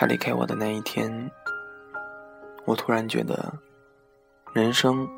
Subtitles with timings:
[0.00, 1.28] 他离开我的那一天，
[2.64, 3.52] 我突然觉得，
[4.52, 5.08] 人生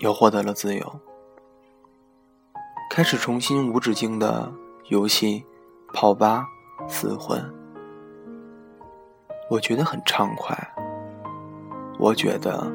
[0.00, 1.00] 又获得了自由，
[2.90, 4.52] 开始重新无止境的
[4.88, 5.42] 游戏、
[5.94, 6.46] 泡吧、
[6.86, 7.42] 厮混。
[9.48, 10.54] 我觉得很畅快。
[11.98, 12.70] 我觉得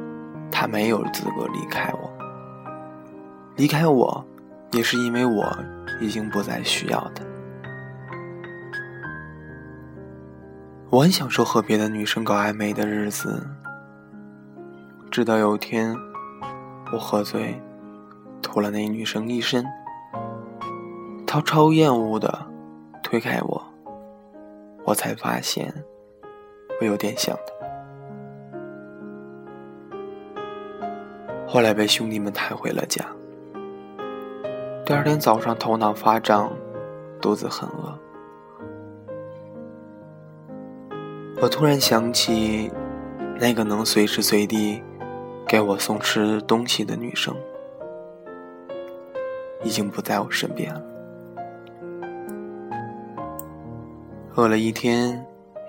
[0.51, 2.11] 他没有资格离开我，
[3.55, 4.25] 离开我
[4.71, 5.55] 也是因为我
[6.01, 7.23] 已经不再需要他。
[10.95, 13.45] 我很享受和别的女生搞暧昧的日子，
[15.11, 15.93] 直到有一天
[16.89, 17.61] 我喝醉，
[18.41, 19.65] 吐了那女生一身，
[21.27, 22.47] 她超厌恶的
[23.03, 23.61] 推开我，
[24.85, 25.83] 我才发现
[26.79, 27.53] 我有点想她。
[31.45, 33.05] 后来被兄弟们抬回了家，
[34.85, 36.49] 第二天早上头脑发胀，
[37.19, 37.99] 肚子很饿。
[41.41, 42.71] 我突然想起，
[43.39, 44.81] 那个能随时随地
[45.45, 47.35] 给我送吃东西的女生，
[49.61, 50.81] 已经不在我身边了。
[54.35, 55.23] 饿了一天，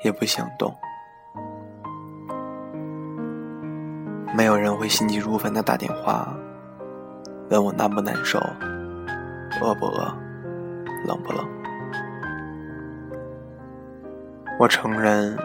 [0.05, 0.72] 也不想动。
[4.37, 6.33] 没有人会心急如焚的打电话，
[7.50, 8.39] 问我难不难受，
[9.61, 10.17] 饿不饿，
[11.06, 11.44] 冷不冷。
[14.61, 15.37] 我承认。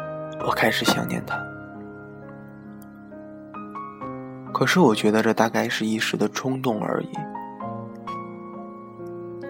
[0.46, 1.38] 我开始想念他，
[4.52, 7.10] 可是我觉得这大概是一时的冲动而已。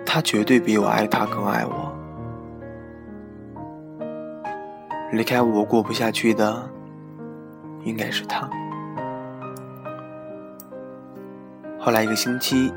[0.05, 1.91] 他绝对比我爱他更爱我。
[5.11, 6.69] 离开我过不下去的，
[7.83, 8.49] 应该是他。
[11.79, 12.71] 后来一个星期，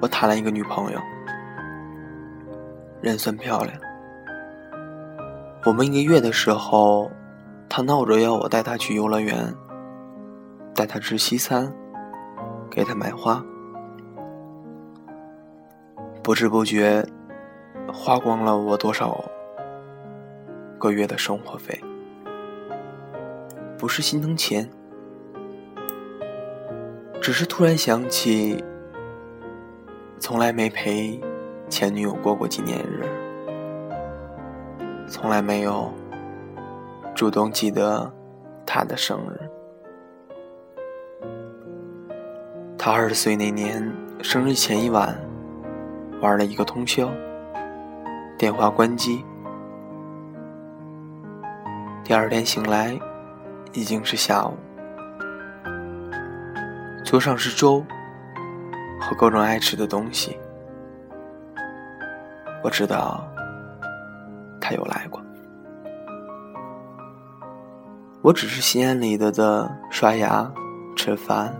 [0.00, 1.00] 我谈了一个女朋友，
[3.00, 3.87] 人算漂亮。
[5.64, 7.10] 我们一个月的时候，
[7.68, 9.52] 他闹着要我带他去游乐园，
[10.72, 11.74] 带他吃西餐，
[12.70, 13.44] 给他买花，
[16.22, 17.04] 不知不觉
[17.92, 19.22] 花光了我多少
[20.78, 21.78] 个月的生活费。
[23.76, 24.70] 不是心疼钱，
[27.20, 28.64] 只是突然想起，
[30.20, 31.20] 从来没陪
[31.68, 33.04] 前女友过过纪念日。
[35.08, 35.90] 从来没有
[37.14, 38.12] 主动记得
[38.66, 39.40] 他的生日。
[42.76, 43.90] 他二十岁那年
[44.22, 45.18] 生日前一晚，
[46.20, 47.10] 玩了一个通宵，
[48.38, 49.24] 电话关机。
[52.04, 52.98] 第二天醒来，
[53.72, 54.54] 已经是下午，
[57.04, 57.84] 桌上是粥
[59.00, 60.38] 和各种爱吃的东西。
[62.62, 63.27] 我知道。
[64.68, 65.18] 他有来过，
[68.20, 70.52] 我只是心安理得的刷牙、
[70.94, 71.58] 吃饭，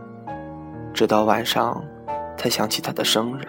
[0.92, 1.82] 直到晚上
[2.36, 3.48] 才想起他的生日。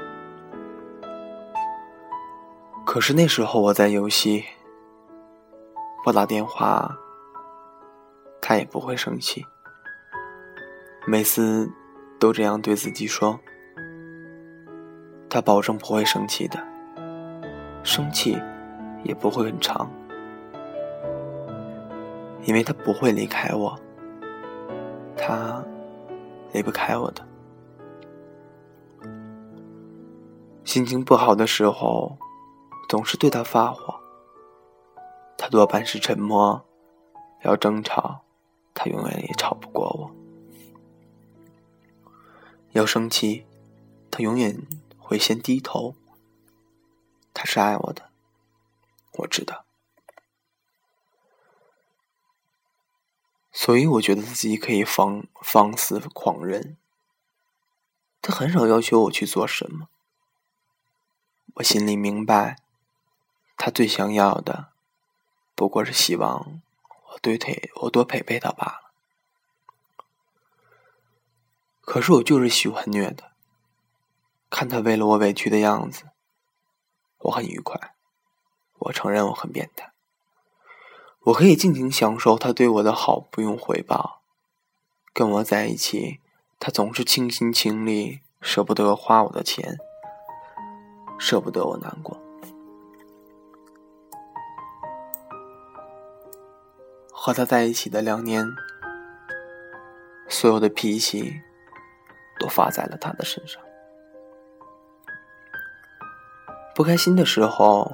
[2.85, 4.45] 可是那时候我在游戏，
[6.05, 6.97] 拨打电话，
[8.39, 9.45] 他也不会生气。
[11.05, 11.69] 每次
[12.17, 13.37] 都这样对自己说，
[15.29, 16.57] 他保证不会生气的，
[17.83, 18.41] 生气。
[19.03, 19.89] 也不会很长，
[22.45, 23.79] 因为他不会离开我，
[25.15, 25.63] 他
[26.51, 27.25] 离不开我的。
[30.63, 32.17] 心情不好的时候，
[32.87, 33.95] 总是对他发火，
[35.35, 36.61] 他多半是沉默；
[37.43, 38.21] 要争吵，
[38.75, 40.11] 他永远也吵不过我；
[42.73, 43.45] 要生气，
[44.11, 44.61] 他永远
[44.97, 45.95] 会先低头。
[47.33, 48.08] 他是爱我的。
[49.19, 49.65] 我知道，
[53.51, 56.77] 所以我觉得自己可以放放肆狂人。
[58.21, 59.87] 他很少要求我去做什么，
[61.55, 62.57] 我心里明白，
[63.57, 64.73] 他最想要的
[65.55, 66.61] 不过是希望
[67.11, 67.51] 我对他
[67.81, 68.91] 我多陪陪他罢了。
[71.81, 73.31] 可是我就是喜欢虐他，
[74.49, 76.09] 看他为了我委屈的样子，
[77.19, 77.95] 我很愉快。
[78.79, 79.91] 我承认我很变态，
[81.23, 84.21] 我可以尽情享受他对我的好，不用回报。
[85.13, 86.21] 跟我在一起，
[86.59, 89.77] 他总是倾心倾力，舍不得花我的钱，
[91.17, 92.17] 舍不得我难过。
[97.11, 98.47] 和他在一起的两年，
[100.29, 101.41] 所有的脾气
[102.39, 103.61] 都发在了他的身上。
[106.73, 107.91] 不开心的时候。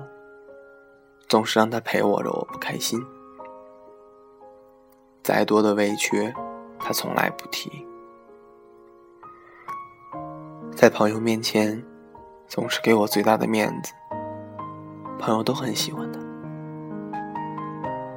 [1.27, 3.03] 总是让他陪我着，我不开心。
[5.23, 6.33] 再多的委屈，
[6.79, 7.85] 他从来不提。
[10.75, 11.83] 在朋友面前，
[12.47, 13.91] 总是给我最大的面子，
[15.17, 16.19] 朋友都很喜欢他，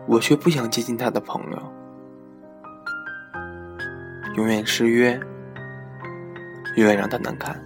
[0.07, 1.59] 我却不想接近他的朋友，
[4.37, 5.19] 永远失约，
[6.77, 7.59] 永远让他难堪。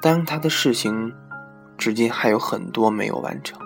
[0.00, 1.14] 当他的事情，
[1.82, 3.58] 至今还有很多没有完成。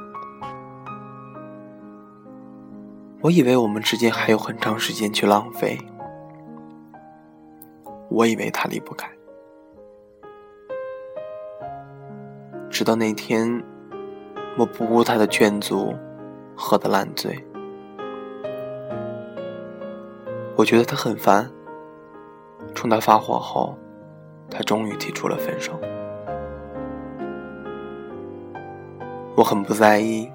[3.21, 5.79] 我以为我们之间还有很长时间去浪费，
[8.09, 9.07] 我以为他离不开，
[12.71, 13.63] 直到那天，
[14.57, 15.95] 我不顾他的劝阻，
[16.57, 17.47] 喝得烂醉。
[20.57, 21.51] 我觉得他很烦，
[22.75, 23.77] 冲他发火后，
[24.51, 25.79] 他终于提出了分手。
[29.37, 30.33] 我很不在意，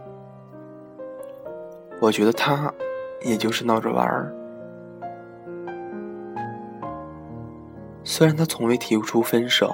[1.99, 2.71] 我觉得他
[3.21, 4.31] 也就是闹着玩儿。
[8.03, 9.73] 虽然他从未提出分手，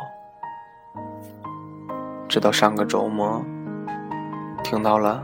[2.29, 3.43] 直到上个周末
[4.63, 5.21] 听到了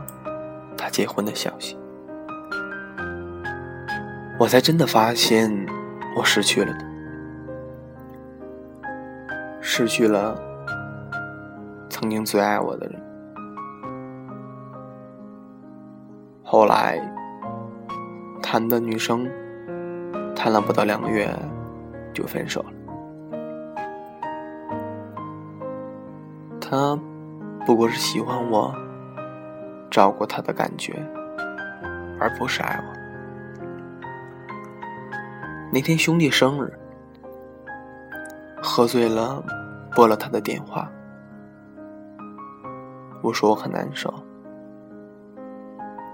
[0.76, 1.78] 他结婚的消息，
[4.38, 5.50] 我才真的发现
[6.14, 6.84] 我失去了他，
[9.62, 10.38] 失去了
[11.88, 13.13] 曾经最爱我的人。
[16.46, 17.00] 后来，
[18.42, 19.26] 谈的女生
[20.36, 21.26] 谈了不到两个月
[22.12, 22.70] 就分手了。
[26.60, 26.96] 他
[27.64, 28.74] 不过是喜欢我，
[29.90, 30.92] 照顾他的感觉，
[32.20, 32.84] 而不是爱我。
[35.72, 36.78] 那天兄弟生日，
[38.62, 39.42] 喝醉了，
[39.96, 40.88] 拨了他的电话，
[43.22, 44.12] 我说我很难受。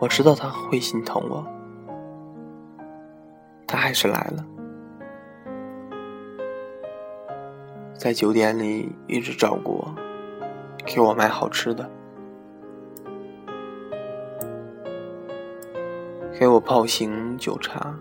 [0.01, 1.47] 我知道他会心疼我，
[3.67, 4.43] 他还是来了，
[7.93, 9.95] 在酒店里一直照顾我，
[10.87, 11.87] 给我买好吃的，
[16.39, 17.95] 给我泡醒酒茶。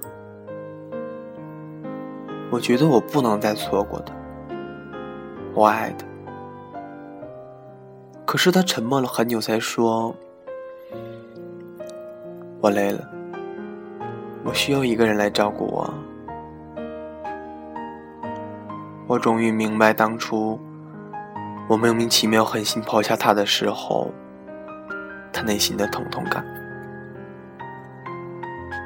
[2.50, 4.16] 我觉得我不能再错过他，
[5.54, 6.08] 我爱他。
[8.26, 10.16] 可是他沉默了很久，才说。
[12.62, 13.10] 我累了，
[14.44, 15.94] 我需要一个人来照顾我。
[19.08, 20.60] 我终于明白，当初
[21.70, 24.12] 我莫名其妙狠心抛下他的时候，
[25.32, 26.46] 他内心的疼痛感。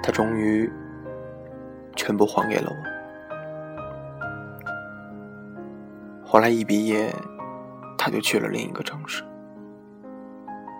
[0.03, 0.71] 他终于
[1.95, 2.75] 全部还给了我。
[6.23, 7.11] 后来一毕业，
[7.97, 9.23] 他就去了另一个城市。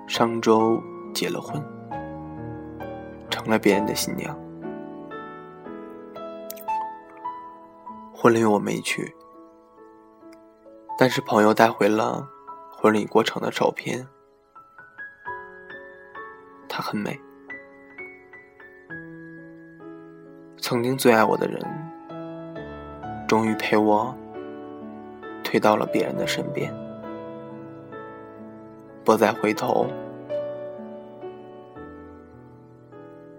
[0.08, 0.80] 上周
[1.12, 1.60] 结了婚。
[3.44, 4.34] 成了别人的新娘，
[8.14, 9.14] 婚礼我没去，
[10.98, 12.26] 但是朋友带回了
[12.72, 14.08] 婚礼过程的照片，
[16.70, 17.20] 她很美。
[20.58, 21.62] 曾经最爱我的人，
[23.28, 24.16] 终于陪我
[25.44, 26.74] 退到了别人的身边，
[29.04, 29.86] 不再回头。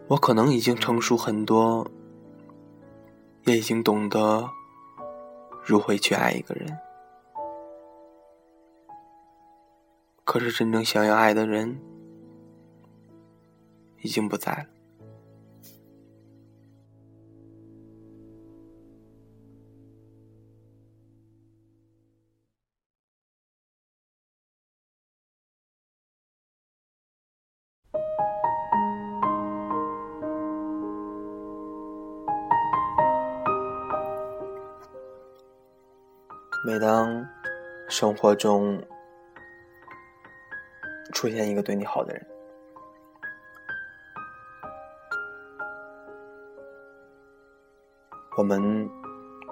[0.06, 1.90] 我可能已经成熟很多，
[3.46, 4.50] 也已经懂得
[5.62, 6.78] 如何去爱一个人。
[10.24, 11.80] 可是真正想要爱的人，
[14.02, 14.73] 已经不在了。
[36.66, 37.28] 每当
[37.90, 38.82] 生活中
[41.12, 42.26] 出现一个对你好的人，
[48.38, 48.88] 我们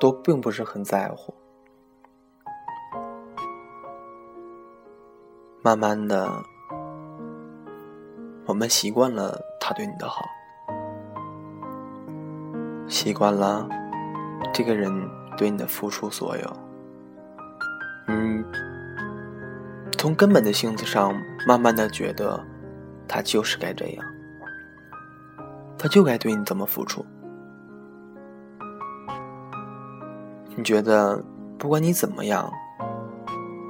[0.00, 1.34] 都并不是很在乎。
[5.60, 6.42] 慢慢的，
[8.46, 10.24] 我们习惯了他对你的好，
[12.88, 13.68] 习惯了
[14.50, 14.90] 这个人
[15.36, 16.71] 对你的付出所有。
[18.08, 18.44] 嗯，
[19.98, 21.14] 从根本的性子上，
[21.46, 22.44] 慢慢的觉得，
[23.08, 24.04] 他就是该这样，
[25.78, 27.04] 他就该对你这么付出。
[30.54, 31.24] 你觉得，
[31.58, 32.52] 不管你怎么样，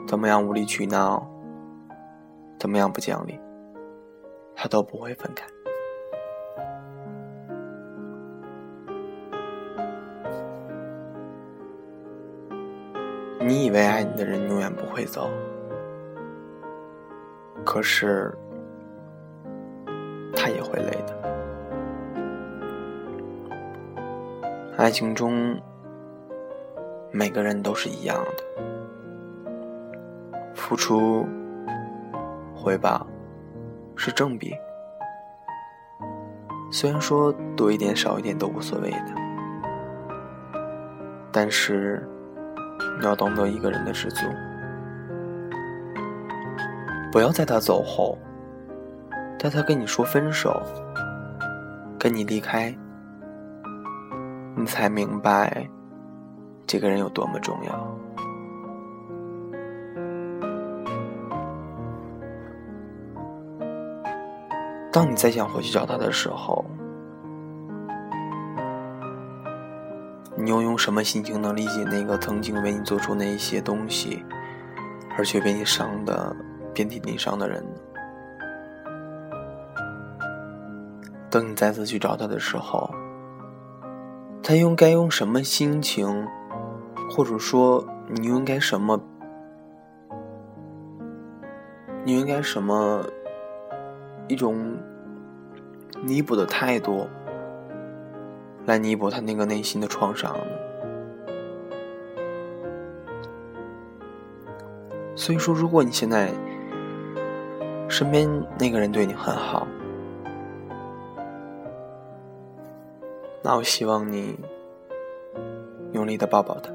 [0.06, 1.24] 怎么样无理取闹，
[2.58, 3.38] 怎么样不讲理，
[4.56, 5.46] 他都不会分开。
[13.52, 15.28] 你以为爱你的人永远不会走，
[17.66, 18.34] 可是
[20.34, 21.14] 他也会累的。
[24.78, 25.60] 爱情中，
[27.10, 28.42] 每个人都是一样的，
[30.54, 31.26] 付出、
[32.54, 33.06] 回报
[33.94, 34.54] 是正比。
[36.70, 39.12] 虽然说多一点少一点都无所谓的，
[41.30, 42.08] 但是
[43.06, 44.26] 要懂得一个人的知足，
[47.10, 48.18] 不要在他走后，
[49.38, 50.62] 在他跟你说分手、
[51.98, 52.74] 跟你离开，
[54.56, 55.68] 你才明白
[56.66, 57.98] 这个人有多么重要。
[64.92, 66.64] 当你再想回去找他的时候，
[70.42, 74.24] 你又用什么心情能理解那个曾经为你做出那一些东西，
[75.16, 76.34] 而却被你伤的
[76.74, 77.64] 遍体鳞伤的人？
[81.30, 82.92] 等你再次去找他的时候，
[84.42, 86.26] 他又该用什么心情，
[87.08, 89.00] 或者说你应该什么，
[92.04, 93.06] 你应该什么？
[94.28, 94.76] 一种
[96.02, 97.06] 弥补的态度，
[98.66, 100.36] 来弥补他那个内心的创伤
[105.14, 106.30] 所以说，如果你现在
[107.88, 108.28] 身边
[108.58, 109.66] 那个人对你很好，
[113.42, 114.38] 那我希望你
[115.92, 116.72] 用力的抱抱他，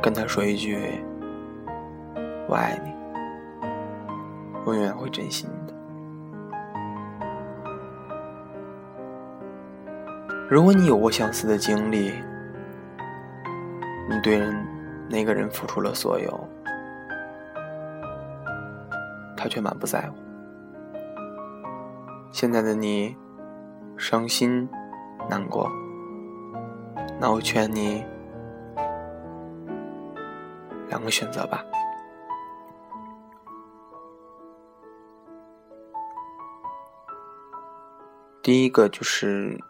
[0.00, 0.78] 跟他说一句
[2.48, 2.92] “我爱你”。
[4.64, 5.57] 我永远会珍惜你
[10.50, 12.10] 如果你有过相似的经历，
[14.08, 14.40] 你对
[15.06, 16.48] 那个人付出了所有，
[19.36, 20.16] 他却满不在乎。
[22.32, 23.14] 现在的你
[23.98, 24.66] 伤心
[25.28, 25.70] 难过，
[27.20, 28.02] 那我劝你
[30.88, 31.62] 两个选择吧。
[38.42, 39.62] 第一个就是，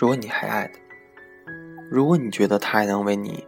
[0.00, 0.80] 如果你还爱他，
[1.90, 3.46] 如果你觉得他还能为你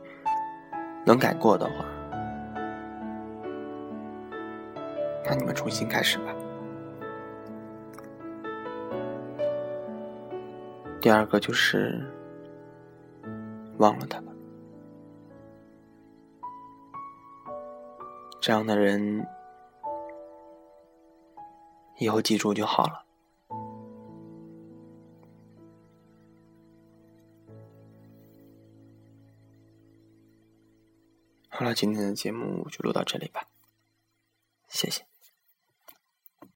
[1.03, 1.87] 能改过的话，
[5.25, 6.35] 那你们重新开始吧。
[11.01, 12.07] 第二个就是
[13.79, 14.31] 忘了他吧，
[18.43, 19.27] 这样的人。
[21.97, 23.02] 以后记住就好了。
[31.62, 33.47] 好了，今天的节目就录到这里吧，
[34.69, 35.07] 谢谢。